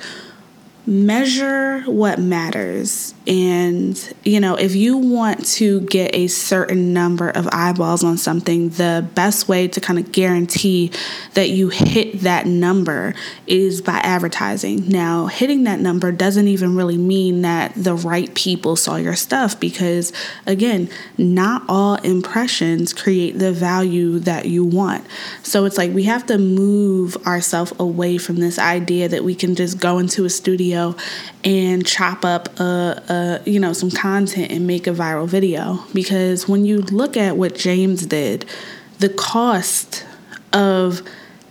measure 0.88 1.82
what 1.82 2.18
matters. 2.18 3.14
And, 3.28 4.14
you 4.24 4.40
know, 4.40 4.56
if 4.56 4.74
you 4.74 4.96
want 4.96 5.46
to 5.48 5.82
get 5.82 6.16
a 6.16 6.28
certain 6.28 6.94
number 6.94 7.30
of 7.30 7.46
eyeballs 7.52 8.06
on 8.06 8.18
something, 8.18 8.70
the 8.70 9.06
best 9.14 9.50
way 9.50 9.68
to 9.68 9.82
kind 9.82 10.00
of 10.00 10.14
guarantee 10.14 10.92
that 11.34 11.50
you 11.50 11.68
hit 11.68 12.22
that 12.22 12.46
number 12.46 13.16
is 13.48 13.82
by 13.82 13.98
advertising. 13.98 14.88
Now, 14.88 15.26
hitting 15.26 15.66
that 15.66 15.82
number 15.82 16.14
doesn't 16.14 16.48
even 16.48 16.78
really 16.78 16.98
mean 16.98 17.42
that 17.42 17.74
the 17.76 17.94
right 17.94 18.34
people 18.34 18.78
saw 18.78 18.96
your 18.96 19.16
stuff 19.16 19.60
because, 19.60 20.14
again, 20.46 20.90
not 21.18 21.64
all 21.68 21.96
impressions 21.96 22.94
create 22.94 23.38
the 23.40 23.52
value 23.52 24.20
that 24.20 24.46
you 24.46 24.64
want. 24.64 25.06
So 25.44 25.66
it's 25.66 25.78
like 25.78 25.92
we 25.92 26.04
have 26.04 26.26
to 26.28 26.38
move 26.38 27.18
ourselves 27.28 27.74
away 27.78 28.18
from 28.18 28.38
this 28.38 28.58
idea 28.58 29.10
that 29.10 29.26
we 29.26 29.36
can 29.36 29.54
just 29.56 29.80
go 29.82 29.98
into 29.98 30.24
a 30.24 30.30
studio 30.30 30.77
video 30.78 30.96
and 31.44 31.86
chop 31.86 32.26
up 32.26 32.60
a, 32.60 33.42
a, 33.46 33.50
you 33.50 33.60
know 33.60 33.74
some 33.74 33.92
content 33.92 34.52
and 34.52 34.68
make 34.68 34.88
a 34.88 34.92
viral 34.92 35.28
video 35.28 35.84
because 35.94 36.48
when 36.48 36.66
you 36.66 36.82
look 36.82 37.18
at 37.18 37.38
what 37.38 37.56
James 37.56 38.06
did 38.06 38.46
the 39.00 39.10
cost 39.10 40.06
of 40.54 41.02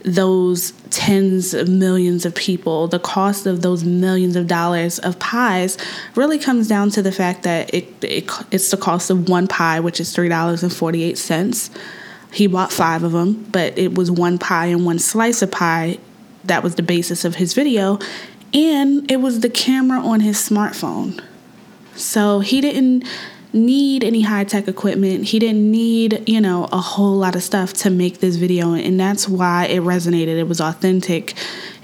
those 0.03 0.71
tens 0.89 1.53
of 1.53 1.67
millions 1.67 2.25
of 2.25 2.33
people, 2.33 2.87
the 2.87 2.99
cost 2.99 3.45
of 3.45 3.61
those 3.61 3.83
millions 3.83 4.35
of 4.35 4.47
dollars 4.47 4.99
of 4.99 5.19
pies 5.19 5.77
really 6.15 6.39
comes 6.39 6.67
down 6.67 6.89
to 6.89 7.01
the 7.01 7.11
fact 7.11 7.43
that 7.43 7.73
it, 7.73 8.03
it 8.03 8.29
it's 8.51 8.71
the 8.71 8.77
cost 8.77 9.09
of 9.09 9.27
one 9.27 9.47
pie, 9.47 9.79
which 9.79 9.99
is 9.99 10.13
three 10.13 10.29
dollars 10.29 10.63
and 10.63 10.73
forty 10.73 11.03
eight 11.03 11.17
cents. 11.17 11.69
He 12.31 12.47
bought 12.47 12.71
five 12.71 13.03
of 13.03 13.13
them, 13.13 13.47
but 13.51 13.77
it 13.77 13.95
was 13.95 14.11
one 14.11 14.37
pie 14.37 14.67
and 14.67 14.85
one 14.85 14.99
slice 14.99 15.41
of 15.41 15.51
pie. 15.51 15.97
That 16.43 16.63
was 16.63 16.75
the 16.75 16.83
basis 16.83 17.25
of 17.25 17.35
his 17.35 17.53
video, 17.53 17.99
and 18.53 19.09
it 19.11 19.17
was 19.17 19.41
the 19.41 19.49
camera 19.49 19.99
on 19.99 20.21
his 20.21 20.37
smartphone. 20.37 21.21
So 21.95 22.39
he 22.39 22.61
didn't 22.61 23.05
need 23.53 24.03
any 24.03 24.21
high 24.21 24.43
tech 24.43 24.67
equipment. 24.67 25.25
He 25.25 25.39
didn't 25.39 25.69
need, 25.71 26.23
you 26.27 26.41
know, 26.41 26.65
a 26.71 26.77
whole 26.77 27.15
lot 27.15 27.35
of 27.35 27.43
stuff 27.43 27.73
to 27.73 27.89
make 27.89 28.19
this 28.19 28.35
video. 28.35 28.73
And 28.73 28.99
that's 28.99 29.27
why 29.27 29.65
it 29.65 29.81
resonated. 29.81 30.37
It 30.37 30.47
was 30.47 30.61
authentic. 30.61 31.33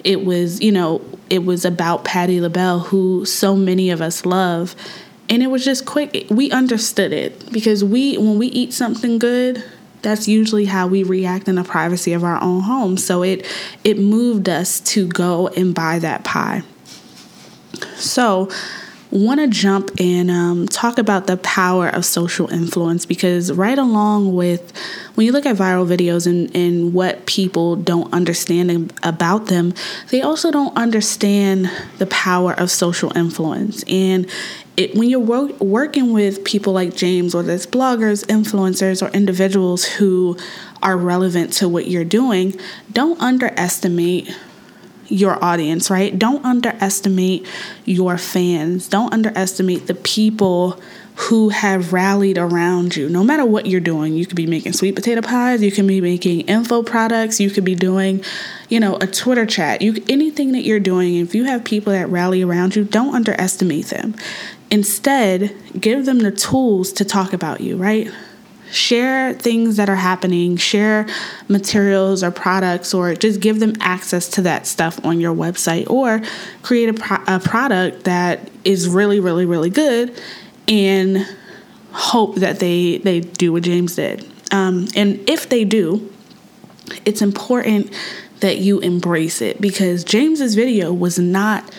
It 0.03 0.23
was, 0.23 0.61
you 0.61 0.71
know, 0.71 1.01
it 1.29 1.45
was 1.45 1.65
about 1.65 2.03
Patti 2.03 2.39
LaBelle, 2.39 2.79
who 2.79 3.25
so 3.25 3.55
many 3.55 3.89
of 3.89 4.01
us 4.01 4.25
love. 4.25 4.75
And 5.29 5.41
it 5.41 5.47
was 5.47 5.63
just 5.63 5.85
quick. 5.85 6.27
We 6.29 6.51
understood 6.51 7.13
it 7.13 7.51
because 7.51 7.83
we, 7.83 8.17
when 8.17 8.37
we 8.37 8.47
eat 8.47 8.73
something 8.73 9.17
good, 9.17 9.63
that's 10.03 10.27
usually 10.27 10.65
how 10.65 10.87
we 10.87 11.03
react 11.03 11.47
in 11.47 11.55
the 11.55 11.63
privacy 11.63 12.13
of 12.13 12.23
our 12.23 12.41
own 12.41 12.61
home. 12.61 12.97
So 12.97 13.23
it 13.23 13.45
it 13.83 13.97
moved 13.97 14.47
us 14.49 14.79
to 14.81 15.07
go 15.07 15.47
and 15.47 15.73
buy 15.73 15.99
that 15.99 16.23
pie. 16.23 16.63
So 17.95 18.49
want 19.13 19.39
to 19.39 19.47
jump 19.47 19.91
and 19.99 20.31
um, 20.31 20.67
talk 20.67 20.97
about 20.97 21.27
the 21.27 21.37
power 21.37 21.87
of 21.87 22.03
social 22.03 22.51
influence 22.51 23.05
because 23.05 23.51
right 23.51 23.77
along 23.77 24.35
with 24.35 24.75
when 25.13 25.27
you 25.27 25.31
look 25.31 25.45
at 25.45 25.55
viral 25.55 25.87
videos 25.87 26.25
and, 26.25 26.53
and 26.55 26.95
what 26.95 27.23
people 27.27 27.75
don't 27.75 28.11
understand 28.11 28.91
about 29.03 29.45
them 29.45 29.71
they 30.09 30.19
also 30.19 30.49
don't 30.49 30.75
understand 30.75 31.69
the 31.99 32.07
power 32.07 32.53
of 32.53 32.71
social 32.71 33.15
influence 33.15 33.83
and 33.83 34.27
it, 34.75 34.95
when 34.95 35.09
you're 35.09 35.19
work, 35.19 35.59
working 35.59 36.13
with 36.13 36.43
people 36.43 36.73
like 36.73 36.95
James, 36.95 37.35
whether 37.35 37.53
it's 37.53 37.65
bloggers, 37.65 38.25
influencers, 38.25 39.05
or 39.05 39.11
individuals 39.11 39.85
who 39.85 40.37
are 40.81 40.97
relevant 40.97 41.53
to 41.53 41.69
what 41.69 41.87
you're 41.87 42.03
doing, 42.03 42.55
don't 42.91 43.21
underestimate 43.21 44.35
your 45.07 45.43
audience, 45.43 45.89
right? 45.89 46.17
Don't 46.17 46.43
underestimate 46.43 47.47
your 47.85 48.17
fans. 48.17 48.87
Don't 48.89 49.13
underestimate 49.13 49.85
the 49.87 49.95
people 49.95 50.81
who 51.15 51.49
have 51.49 51.93
rallied 51.93 52.39
around 52.39 52.95
you. 52.95 53.07
No 53.07 53.23
matter 53.23 53.45
what 53.45 53.67
you're 53.67 53.79
doing, 53.79 54.13
you 54.13 54.25
could 54.25 54.35
be 54.35 54.47
making 54.47 54.73
sweet 54.73 54.95
potato 54.95 55.21
pies, 55.21 55.61
you 55.61 55.71
can 55.71 55.85
be 55.85 56.01
making 56.01 56.41
info 56.41 56.81
products, 56.81 57.39
you 57.39 57.51
could 57.51 57.63
be 57.63 57.75
doing, 57.75 58.23
you 58.69 58.79
know, 58.79 58.95
a 58.95 59.05
Twitter 59.05 59.45
chat. 59.45 59.83
You 59.83 60.03
anything 60.09 60.53
that 60.53 60.63
you're 60.63 60.79
doing, 60.79 61.17
if 61.17 61.35
you 61.35 61.43
have 61.43 61.63
people 61.63 61.93
that 61.93 62.09
rally 62.09 62.41
around 62.41 62.75
you, 62.75 62.83
don't 62.83 63.13
underestimate 63.13 63.87
them. 63.87 64.15
Instead, 64.71 65.55
give 65.79 66.05
them 66.05 66.19
the 66.19 66.31
tools 66.31 66.91
to 66.93 67.05
talk 67.05 67.33
about 67.33 67.61
you, 67.61 67.77
right? 67.77 68.09
Share 68.71 69.33
things 69.33 69.77
that 69.77 69.87
are 69.87 69.95
happening, 69.95 70.57
share 70.57 71.05
materials 71.47 72.23
or 72.23 72.31
products, 72.31 72.93
or 72.93 73.13
just 73.13 73.39
give 73.39 73.59
them 73.59 73.73
access 73.79 74.27
to 74.29 74.41
that 74.43 74.65
stuff 74.65 75.03
on 75.05 75.19
your 75.19 75.35
website, 75.35 75.87
or 75.89 76.21
create 76.63 76.89
a, 76.89 76.93
pro- 76.93 77.23
a 77.27 77.39
product 77.39 78.05
that 78.05 78.49
is 78.63 78.89
really, 78.89 79.19
really, 79.19 79.45
really 79.45 79.69
good 79.69 80.19
and 80.67 81.27
hope 81.91 82.37
that 82.37 82.59
they, 82.59 82.97
they 82.97 83.19
do 83.19 83.53
what 83.53 83.63
James 83.63 83.95
did. 83.95 84.27
Um, 84.51 84.87
and 84.95 85.27
if 85.29 85.49
they 85.49 85.65
do, 85.65 86.11
it's 87.05 87.21
important 87.21 87.91
that 88.39 88.57
you 88.57 88.79
embrace 88.79 89.41
it 89.41 89.61
because 89.61 90.03
James's 90.03 90.55
video 90.55 90.91
was 90.91 91.17
not 91.17 91.71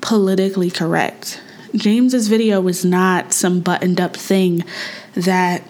politically 0.00 0.70
correct. 0.70 1.40
James's 1.74 2.28
video 2.28 2.60
was 2.60 2.84
not 2.84 3.32
some 3.32 3.60
buttoned 3.60 4.00
up 4.00 4.16
thing 4.16 4.64
that 5.14 5.62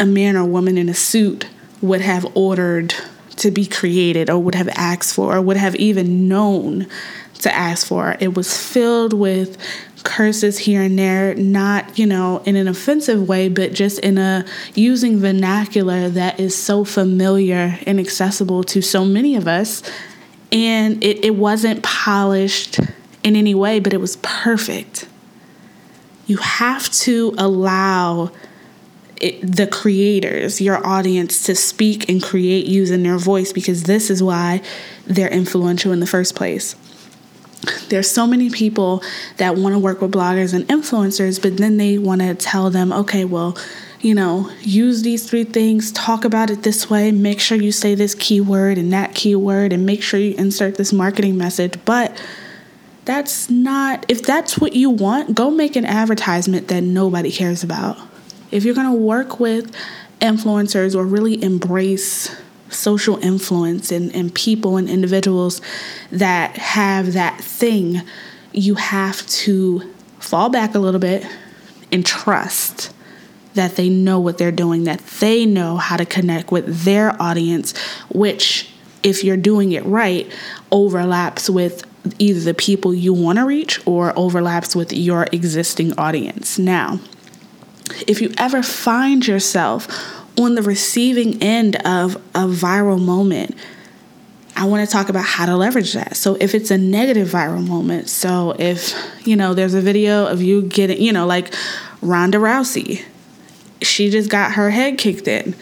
a 0.00 0.06
man 0.06 0.36
or 0.36 0.44
woman 0.44 0.78
in 0.78 0.88
a 0.88 0.94
suit 0.94 1.46
would 1.82 2.00
have 2.00 2.26
ordered 2.34 2.94
to 3.36 3.50
be 3.50 3.66
created 3.66 4.30
or 4.30 4.38
would 4.38 4.54
have 4.54 4.68
asked 4.70 5.14
for 5.14 5.36
or 5.36 5.42
would 5.42 5.56
have 5.56 5.76
even 5.76 6.26
known 6.28 6.86
to 7.40 7.54
ask 7.54 7.86
for. 7.86 8.16
It 8.18 8.34
was 8.34 8.56
filled 8.56 9.12
with 9.12 9.58
curses 10.04 10.58
here 10.58 10.82
and 10.82 10.98
there, 10.98 11.34
not, 11.34 11.98
you 11.98 12.06
know, 12.06 12.42
in 12.46 12.56
an 12.56 12.68
offensive 12.68 13.28
way, 13.28 13.48
but 13.48 13.74
just 13.74 13.98
in 13.98 14.16
a 14.16 14.44
using 14.74 15.18
vernacular 15.18 16.08
that 16.08 16.40
is 16.40 16.56
so 16.56 16.84
familiar 16.84 17.78
and 17.86 18.00
accessible 18.00 18.64
to 18.64 18.80
so 18.80 19.04
many 19.04 19.36
of 19.36 19.46
us. 19.46 19.82
And 20.50 21.02
it, 21.04 21.24
it 21.24 21.34
wasn't 21.34 21.82
polished 21.82 22.78
in 23.22 23.36
any 23.36 23.54
way, 23.54 23.80
but 23.80 23.92
it 23.92 24.00
was 24.00 24.16
perfect 24.22 25.06
you 26.26 26.38
have 26.38 26.90
to 26.90 27.34
allow 27.38 28.30
it, 29.20 29.40
the 29.40 29.66
creators, 29.66 30.60
your 30.60 30.84
audience, 30.86 31.44
to 31.44 31.54
speak 31.54 32.08
and 32.08 32.22
create 32.22 32.66
using 32.66 33.02
their 33.02 33.18
voice 33.18 33.52
because 33.52 33.84
this 33.84 34.10
is 34.10 34.22
why 34.22 34.60
they're 35.06 35.30
influential 35.30 35.92
in 35.92 36.00
the 36.00 36.06
first 36.06 36.34
place. 36.34 36.76
There's 37.88 38.10
so 38.10 38.26
many 38.26 38.50
people 38.50 39.02
that 39.38 39.56
want 39.56 39.74
to 39.74 39.78
work 39.78 40.00
with 40.00 40.12
bloggers 40.12 40.52
and 40.52 40.64
influencers, 40.68 41.40
but 41.40 41.56
then 41.56 41.78
they 41.78 41.98
want 41.98 42.20
to 42.20 42.34
tell 42.34 42.70
them, 42.70 42.92
okay, 42.92 43.24
well, 43.24 43.56
you 44.00 44.14
know, 44.14 44.50
use 44.60 45.02
these 45.02 45.28
three 45.28 45.44
things, 45.44 45.90
talk 45.90 46.24
about 46.24 46.50
it 46.50 46.62
this 46.62 46.90
way, 46.90 47.10
make 47.10 47.40
sure 47.40 47.58
you 47.58 47.72
say 47.72 47.94
this 47.94 48.14
keyword 48.14 48.78
and 48.78 48.92
that 48.92 49.14
keyword, 49.14 49.72
and 49.72 49.86
make 49.86 50.02
sure 50.02 50.20
you 50.20 50.34
insert 50.36 50.76
this 50.76 50.92
marketing 50.92 51.36
message. 51.36 51.74
But 51.84 52.20
that's 53.06 53.48
not, 53.48 54.04
if 54.08 54.22
that's 54.22 54.58
what 54.58 54.74
you 54.74 54.90
want, 54.90 55.34
go 55.34 55.50
make 55.50 55.76
an 55.76 55.86
advertisement 55.86 56.68
that 56.68 56.82
nobody 56.82 57.30
cares 57.30 57.62
about. 57.62 57.96
If 58.50 58.64
you're 58.64 58.74
going 58.74 58.90
to 58.90 59.00
work 59.00 59.40
with 59.40 59.74
influencers 60.20 60.94
or 60.94 61.04
really 61.04 61.42
embrace 61.42 62.34
social 62.68 63.16
influence 63.18 63.92
and, 63.92 64.14
and 64.14 64.34
people 64.34 64.76
and 64.76 64.88
individuals 64.88 65.60
that 66.10 66.56
have 66.56 67.12
that 67.12 67.40
thing, 67.40 68.02
you 68.52 68.74
have 68.74 69.24
to 69.28 69.92
fall 70.18 70.48
back 70.48 70.74
a 70.74 70.78
little 70.78 71.00
bit 71.00 71.24
and 71.92 72.04
trust 72.04 72.92
that 73.54 73.76
they 73.76 73.88
know 73.88 74.18
what 74.18 74.36
they're 74.36 74.50
doing, 74.50 74.84
that 74.84 74.98
they 75.20 75.46
know 75.46 75.76
how 75.76 75.96
to 75.96 76.04
connect 76.04 76.50
with 76.50 76.84
their 76.84 77.20
audience, 77.22 77.76
which, 78.12 78.68
if 79.02 79.22
you're 79.22 79.36
doing 79.36 79.72
it 79.72 79.84
right, 79.84 80.30
overlaps 80.72 81.48
with 81.48 81.85
either 82.18 82.40
the 82.40 82.54
people 82.54 82.94
you 82.94 83.12
want 83.12 83.38
to 83.38 83.44
reach 83.44 83.80
or 83.86 84.12
overlaps 84.18 84.74
with 84.74 84.92
your 84.92 85.26
existing 85.32 85.98
audience. 85.98 86.58
Now, 86.58 87.00
if 88.06 88.20
you 88.20 88.32
ever 88.38 88.62
find 88.62 89.26
yourself 89.26 89.88
on 90.38 90.54
the 90.54 90.62
receiving 90.62 91.42
end 91.42 91.76
of 91.86 92.16
a 92.34 92.46
viral 92.46 93.02
moment, 93.02 93.56
I 94.56 94.64
want 94.64 94.86
to 94.86 94.92
talk 94.92 95.08
about 95.08 95.24
how 95.24 95.46
to 95.46 95.56
leverage 95.56 95.92
that. 95.92 96.16
So 96.16 96.36
if 96.40 96.54
it's 96.54 96.70
a 96.70 96.78
negative 96.78 97.28
viral 97.28 97.66
moment, 97.66 98.08
so 98.08 98.56
if, 98.58 98.94
you 99.26 99.36
know, 99.36 99.54
there's 99.54 99.74
a 99.74 99.82
video 99.82 100.26
of 100.26 100.42
you 100.42 100.62
getting, 100.62 101.00
you 101.00 101.12
know, 101.12 101.26
like 101.26 101.54
Ronda 102.00 102.38
Rousey, 102.38 103.04
she 103.82 104.10
just 104.10 104.30
got 104.30 104.52
her 104.52 104.70
head 104.70 104.96
kicked 104.96 105.28
in 105.28 105.54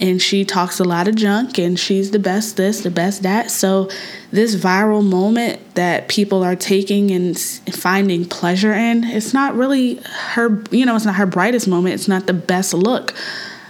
and 0.00 0.20
she 0.20 0.44
talks 0.44 0.80
a 0.80 0.84
lot 0.84 1.08
of 1.08 1.14
junk 1.14 1.58
and 1.58 1.78
she's 1.78 2.10
the 2.10 2.18
best 2.18 2.56
this, 2.56 2.80
the 2.80 2.90
best 2.90 3.22
that. 3.22 3.50
So, 3.50 3.88
this 4.32 4.56
viral 4.56 5.04
moment 5.04 5.74
that 5.76 6.08
people 6.08 6.42
are 6.42 6.56
taking 6.56 7.10
and 7.10 7.38
finding 7.38 8.24
pleasure 8.24 8.72
in, 8.72 9.04
it's 9.04 9.32
not 9.32 9.54
really 9.54 9.96
her, 10.04 10.62
you 10.70 10.84
know, 10.84 10.96
it's 10.96 11.04
not 11.04 11.14
her 11.14 11.26
brightest 11.26 11.68
moment, 11.68 11.94
it's 11.94 12.08
not 12.08 12.26
the 12.26 12.32
best 12.32 12.74
look. 12.74 13.14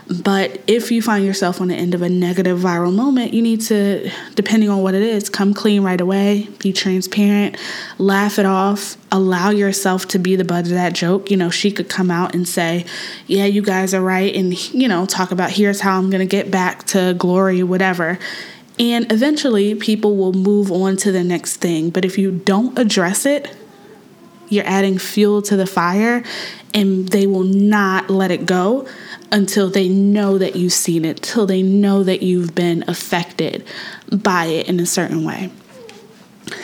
But 0.07 0.61
if 0.67 0.91
you 0.91 1.01
find 1.01 1.25
yourself 1.25 1.63
on 1.63 1.69
the 1.69 1.75
end 1.75 1.95
of 1.95 2.03
a 2.03 2.11
negative 2.11 2.59
viral 2.59 2.95
moment, 2.95 3.33
you 3.33 3.41
need 3.41 3.63
to, 3.63 4.11
depending 4.35 4.69
on 4.69 4.83
what 4.83 4.95
it 4.95 5.03
is, 5.03 5.31
come 5.31 5.55
clean 5.55 5.83
right 5.83 6.01
away, 6.01 6.49
be 6.59 6.75
transparent, 6.75 7.57
laugh 7.97 8.39
it 8.39 8.45
off, 8.45 8.99
allow 9.11 9.49
yourself 9.49 10.07
to 10.09 10.19
be 10.19 10.37
the 10.37 10.45
butt 10.45 10.67
of 10.67 10.73
that 10.73 10.93
joke. 10.93 11.31
You 11.31 11.39
know, 11.39 11.49
she 11.49 11.71
could 11.71 11.89
come 11.89 12.11
out 12.11 12.35
and 12.35 12.47
say, 12.47 12.85
Yeah, 13.27 13.47
you 13.47 13.63
guys 13.63 13.95
are 13.95 14.03
right, 14.03 14.35
and, 14.35 14.75
you 14.75 14.89
know, 14.89 15.07
talk 15.07 15.31
about 15.31 15.51
here's 15.51 15.81
how 15.81 15.97
I'm 15.97 16.11
going 16.11 16.21
to 16.21 16.27
get 16.27 16.51
back 16.51 16.85
to 16.89 17.15
glory, 17.15 17.63
whatever. 17.63 18.19
And 18.79 19.11
eventually, 19.11 19.75
people 19.75 20.17
will 20.17 20.33
move 20.35 20.71
on 20.71 20.97
to 20.99 21.13
the 21.13 21.25
next 21.25 21.59
thing. 21.59 21.91
But 21.91 22.05
if 22.05 22.19
you 22.19 22.31
don't 22.31 22.79
address 22.79 23.25
it, 23.25 23.57
you're 24.49 24.67
adding 24.67 24.99
fuel 24.99 25.41
to 25.43 25.57
the 25.57 25.67
fire 25.67 26.23
and 26.75 27.09
they 27.09 27.27
will 27.27 27.45
not 27.45 28.11
let 28.11 28.31
it 28.31 28.47
go 28.47 28.87
until 29.35 29.69
they 29.69 29.89
know 29.89 30.39
that 30.39 30.55
you've 30.55 30.73
seen 30.73 31.05
it, 31.05 31.21
till 31.21 31.45
they 31.45 31.61
know 31.61 32.05
that 32.05 32.23
you've 32.23 32.55
been 32.55 32.85
affected 32.87 33.67
by 34.11 34.47
it 34.47 34.69
in 34.69 34.79
a 34.79 34.87
certain 34.87 35.25
way. 35.25 35.51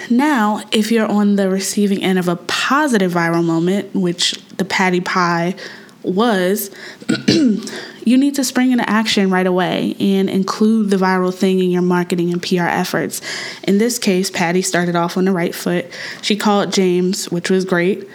Now, 0.09 0.63
if 0.71 0.93
you're 0.93 1.07
on 1.07 1.35
the 1.35 1.51
receiving 1.51 2.03
end 2.03 2.21
of 2.21 2.29
a 2.29 2.37
positive 2.37 3.13
viral 3.13 3.45
moment, 3.45 3.93
which 3.93 4.41
the 4.57 4.65
Patti 4.65 5.01
Pie 5.01 5.57
was, 6.05 6.71
you 7.29 8.17
need 8.17 8.37
to 8.37 8.45
spring 8.45 8.71
into 8.71 8.89
action 8.89 9.31
right 9.31 9.49
away 9.49 9.97
and 9.99 10.31
include 10.31 10.91
the 10.91 10.97
viral 10.97 11.35
thing 11.35 11.59
in 11.59 11.71
your 11.71 11.83
marketing 11.83 12.33
and 12.33 12.41
PR 12.41 12.69
efforts. 12.69 13.21
In 13.65 13.79
this 13.79 13.99
case, 13.99 14.31
Patti 14.31 14.63
started 14.63 14.95
off 14.95 15.17
on 15.17 15.25
the 15.25 15.33
right 15.33 15.55
foot. 15.55 15.87
She 16.23 16.37
called 16.37 16.73
James, 16.73 17.29
which 17.33 17.51
was 17.51 17.65
great 17.65 18.09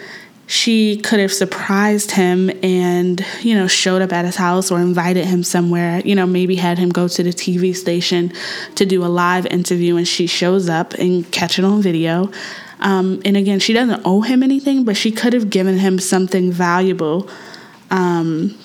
she 0.48 0.98
could 0.98 1.20
have 1.20 1.34
surprised 1.34 2.12
him 2.12 2.52
and, 2.64 3.26
you 3.42 3.56
know, 3.56 3.68
showed 3.68 4.02
up 4.02 4.14
at 4.14 4.26
his 4.26 4.36
house 4.36 4.70
or 4.70 4.80
invited 4.80 5.26
him 5.26 5.44
somewhere, 5.44 6.02
you 6.06 6.16
know, 6.16 6.28
maybe 6.28 6.56
had 6.56 6.78
him 6.78 6.90
go 6.90 7.08
to 7.08 7.24
the 7.24 7.32
TV 7.32 7.76
station 7.76 8.32
to 8.76 8.86
do 8.86 9.04
a 9.04 9.08
live 9.08 9.48
interview 9.48 9.98
and 9.98 10.08
she 10.08 10.28
shows 10.28 10.70
up 10.70 10.94
and 10.94 11.30
catch 11.32 11.58
it 11.58 11.66
on 11.66 11.82
video. 11.82 12.32
Um, 12.80 13.22
and 13.26 13.36
again, 13.36 13.60
she 13.60 13.74
doesn't 13.74 14.02
owe 14.06 14.22
him 14.22 14.44
anything, 14.44 14.84
but 14.84 14.96
she 14.96 15.12
could 15.12 15.34
have 15.34 15.50
given 15.50 15.80
him 15.80 15.98
something 15.98 16.52
valuable. 16.52 17.28
Um, 17.90 18.56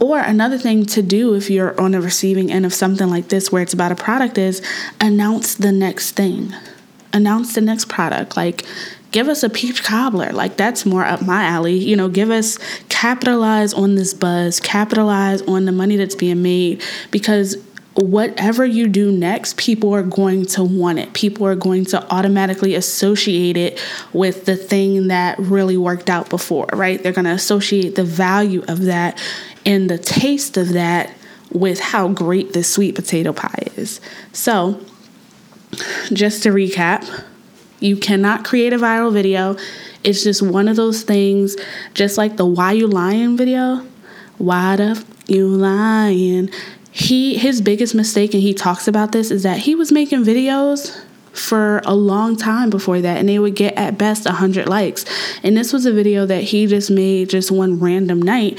or 0.00 0.20
another 0.20 0.58
thing 0.58 0.86
to 0.86 1.02
do 1.02 1.34
if 1.34 1.50
you're 1.50 1.78
on 1.80 1.92
the 1.92 2.00
receiving 2.00 2.52
end 2.52 2.64
of 2.64 2.72
something 2.72 3.08
like 3.08 3.28
this 3.28 3.50
where 3.50 3.62
it's 3.62 3.74
about 3.74 3.90
a 3.90 3.96
product 3.96 4.38
is 4.38 4.62
announce 5.00 5.56
the 5.56 5.72
next 5.72 6.12
thing 6.12 6.54
announce 7.12 7.54
the 7.54 7.60
next 7.60 7.88
product 7.88 8.36
like 8.36 8.64
give 9.16 9.28
us 9.28 9.42
a 9.42 9.48
peach 9.48 9.82
cobbler. 9.82 10.30
Like 10.30 10.58
that's 10.58 10.84
more 10.84 11.02
up 11.02 11.22
my 11.22 11.44
alley. 11.44 11.78
You 11.78 11.96
know, 11.96 12.06
give 12.06 12.30
us 12.30 12.58
capitalize 12.90 13.72
on 13.72 13.94
this 13.94 14.12
buzz, 14.12 14.60
capitalize 14.60 15.40
on 15.40 15.64
the 15.64 15.72
money 15.72 15.96
that's 15.96 16.14
being 16.14 16.42
made 16.42 16.84
because 17.10 17.56
whatever 17.94 18.66
you 18.66 18.88
do 18.88 19.10
next, 19.10 19.56
people 19.56 19.94
are 19.94 20.02
going 20.02 20.44
to 20.44 20.62
want 20.62 20.98
it. 20.98 21.14
People 21.14 21.46
are 21.46 21.54
going 21.54 21.86
to 21.86 22.12
automatically 22.12 22.74
associate 22.74 23.56
it 23.56 23.82
with 24.12 24.44
the 24.44 24.54
thing 24.54 25.08
that 25.08 25.38
really 25.38 25.78
worked 25.78 26.10
out 26.10 26.28
before, 26.28 26.66
right? 26.74 27.02
They're 27.02 27.12
going 27.12 27.24
to 27.24 27.30
associate 27.30 27.94
the 27.94 28.04
value 28.04 28.62
of 28.68 28.82
that 28.82 29.18
and 29.64 29.88
the 29.88 29.96
taste 29.96 30.58
of 30.58 30.74
that 30.74 31.10
with 31.50 31.80
how 31.80 32.08
great 32.08 32.52
this 32.52 32.70
sweet 32.70 32.94
potato 32.94 33.32
pie 33.32 33.68
is. 33.76 33.98
So, 34.34 34.78
just 36.12 36.42
to 36.42 36.50
recap, 36.50 37.24
you 37.80 37.96
cannot 37.96 38.44
create 38.44 38.72
a 38.72 38.78
viral 38.78 39.12
video. 39.12 39.56
It's 40.02 40.22
just 40.22 40.42
one 40.42 40.68
of 40.68 40.76
those 40.76 41.02
things, 41.02 41.56
just 41.94 42.16
like 42.16 42.36
the 42.36 42.46
why 42.46 42.72
you 42.72 42.86
lying 42.86 43.36
video. 43.36 43.86
Why 44.38 44.76
the 44.76 45.04
you 45.26 45.48
lying? 45.48 46.50
He 46.90 47.36
his 47.36 47.60
biggest 47.60 47.94
mistake 47.94 48.32
and 48.32 48.42
he 48.42 48.54
talks 48.54 48.88
about 48.88 49.12
this 49.12 49.30
is 49.30 49.42
that 49.42 49.58
he 49.58 49.74
was 49.74 49.92
making 49.92 50.24
videos 50.24 50.98
for 51.32 51.82
a 51.84 51.94
long 51.94 52.36
time 52.36 52.70
before 52.70 53.00
that 53.02 53.18
and 53.18 53.28
they 53.28 53.38
would 53.38 53.54
get 53.54 53.74
at 53.74 53.98
best 53.98 54.24
100 54.24 54.66
likes 54.66 55.04
and 55.42 55.54
this 55.54 55.70
was 55.70 55.84
a 55.84 55.92
video 55.92 56.24
that 56.24 56.42
he 56.42 56.66
just 56.66 56.90
made 56.90 57.28
just 57.28 57.50
one 57.50 57.78
random 57.78 58.22
night 58.22 58.58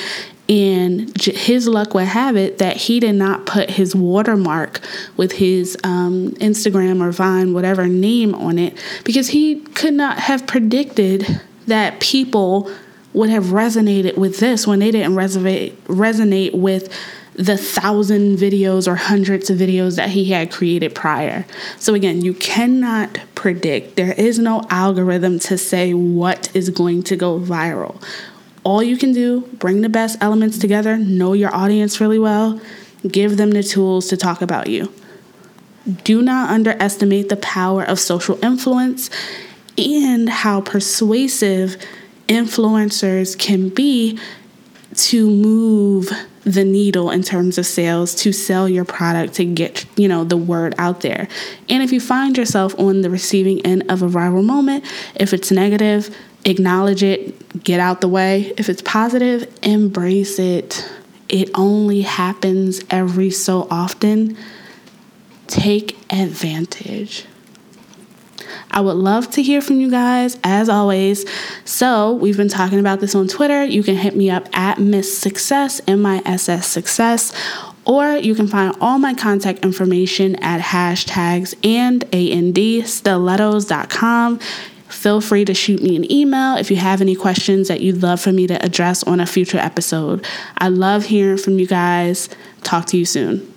and 0.49 1.21
his 1.21 1.67
luck 1.67 1.93
would 1.93 2.05
have 2.05 2.37
it 2.37 2.57
that 2.59 2.77
he 2.77 2.99
did 2.99 3.15
not 3.15 3.45
put 3.45 3.69
his 3.69 3.93
watermark 3.95 4.79
with 5.17 5.33
his 5.33 5.77
um, 5.83 6.31
Instagram 6.33 7.01
or 7.01 7.11
Vine, 7.11 7.53
whatever 7.53 7.87
name 7.87 8.33
on 8.33 8.57
it, 8.57 8.77
because 9.03 9.29
he 9.29 9.59
could 9.59 9.93
not 9.93 10.19
have 10.19 10.47
predicted 10.47 11.41
that 11.67 11.99
people 11.99 12.71
would 13.13 13.29
have 13.29 13.45
resonated 13.45 14.17
with 14.17 14.39
this 14.39 14.65
when 14.65 14.79
they 14.79 14.91
didn't 14.91 15.15
resonate 15.15 15.73
resonate 15.87 16.53
with 16.53 16.93
the 17.33 17.57
thousand 17.57 18.37
videos 18.37 18.87
or 18.87 18.95
hundreds 18.95 19.49
of 19.49 19.57
videos 19.57 19.95
that 19.95 20.09
he 20.09 20.25
had 20.25 20.51
created 20.51 20.95
prior. 20.95 21.45
So, 21.77 21.93
again, 21.93 22.21
you 22.21 22.33
cannot 22.33 23.19
predict. 23.35 23.95
There 23.95 24.13
is 24.13 24.39
no 24.39 24.63
algorithm 24.69 25.37
to 25.39 25.57
say 25.57 25.93
what 25.93 26.55
is 26.55 26.69
going 26.71 27.03
to 27.03 27.15
go 27.15 27.39
viral 27.39 28.01
all 28.67 28.83
you 28.83 28.97
can 28.97 29.13
do, 29.13 29.39
bring 29.53 29.79
the 29.79 29.87
best 29.87 30.17
elements 30.19 30.57
together, 30.57 30.97
know 30.97 31.31
your 31.31 31.55
audience 31.55 32.01
really 32.01 32.19
well, 32.19 32.59
give 33.07 33.37
them 33.37 33.51
the 33.51 33.63
tools 33.63 34.07
to 34.07 34.17
talk 34.17 34.41
about 34.41 34.67
you. 34.67 34.91
Do 36.03 36.21
not 36.21 36.49
underestimate 36.49 37.29
the 37.29 37.37
power 37.37 37.81
of 37.81 37.97
social 37.97 38.37
influence 38.43 39.09
and 39.77 40.27
how 40.27 40.59
persuasive 40.59 41.77
influencers 42.27 43.39
can 43.39 43.69
be 43.69 44.19
to 44.95 45.29
move 45.29 46.11
the 46.43 46.65
needle 46.65 47.09
in 47.09 47.23
terms 47.23 47.57
of 47.57 47.65
sales 47.65 48.13
to 48.15 48.33
sell 48.33 48.67
your 48.67 48.83
product 48.83 49.35
to 49.35 49.45
get 49.45 49.85
you 49.97 50.07
know 50.07 50.23
the 50.23 50.37
word 50.37 50.73
out 50.77 51.01
there 51.01 51.27
and 51.67 51.83
if 51.83 51.91
you 51.91 51.99
find 51.99 52.37
yourself 52.37 52.73
on 52.79 53.01
the 53.01 53.09
receiving 53.09 53.63
end 53.65 53.83
of 53.91 54.01
a 54.01 54.07
viral 54.07 54.43
moment 54.45 54.85
if 55.15 55.33
it's 55.33 55.51
negative 55.51 56.15
acknowledge 56.45 57.03
it, 57.03 57.63
get 57.63 57.79
out 57.79 58.01
the 58.01 58.07
way. 58.07 58.53
If 58.57 58.69
it's 58.69 58.81
positive, 58.81 59.51
embrace 59.63 60.39
it. 60.39 60.89
It 61.29 61.49
only 61.55 62.01
happens 62.01 62.81
every 62.89 63.31
so 63.31 63.67
often. 63.69 64.37
Take 65.47 65.97
advantage. 66.11 67.25
I 68.71 68.81
would 68.81 68.95
love 68.95 69.31
to 69.31 69.41
hear 69.41 69.61
from 69.61 69.79
you 69.79 69.89
guys 69.89 70.37
as 70.43 70.69
always. 70.69 71.25
So, 71.65 72.13
we've 72.13 72.37
been 72.37 72.49
talking 72.49 72.79
about 72.79 72.99
this 72.99 73.15
on 73.15 73.27
Twitter. 73.27 73.63
You 73.63 73.83
can 73.83 73.95
hit 73.95 74.15
me 74.15 74.29
up 74.29 74.47
at 74.57 74.79
Miss 74.79 75.17
Success, 75.17 75.81
M 75.87 76.05
I 76.05 76.21
S 76.25 76.47
S 76.49 76.67
Success, 76.67 77.33
or 77.85 78.11
you 78.17 78.35
can 78.35 78.47
find 78.47 78.75
all 78.81 78.99
my 78.99 79.13
contact 79.13 79.63
information 79.63 80.35
at 80.37 80.61
hashtags 80.61 81.55
and 81.65 82.03
and 82.13 82.87
stilettos.com. 82.87 84.39
Feel 85.07 85.21
free 85.21 85.45
to 85.45 85.53
shoot 85.53 85.81
me 85.81 85.95
an 85.95 86.11
email 86.11 86.57
if 86.57 86.69
you 86.69 86.75
have 86.75 86.99
any 86.99 87.15
questions 87.15 87.69
that 87.69 87.79
you'd 87.79 88.03
love 88.03 88.19
for 88.19 88.33
me 88.33 88.45
to 88.45 88.61
address 88.61 89.03
on 89.03 89.21
a 89.21 89.25
future 89.25 89.57
episode. 89.57 90.25
I 90.57 90.67
love 90.67 91.05
hearing 91.05 91.37
from 91.37 91.59
you 91.59 91.65
guys. 91.65 92.27
Talk 92.63 92.87
to 92.87 92.97
you 92.97 93.05
soon. 93.05 93.56